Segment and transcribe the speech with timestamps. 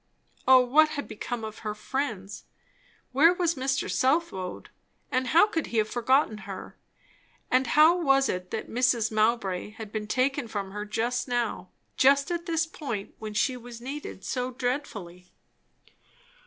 [0.47, 2.45] O what had become of her friends!
[3.11, 3.87] Where was Mr.
[3.87, 4.71] Southwode,
[5.11, 6.75] and how could he have forgotten her?
[7.51, 9.11] and how was it that Mrs.
[9.11, 13.79] Mowbray had been taken from her just now, just at this point when she was
[13.79, 15.31] needed so dreadfully?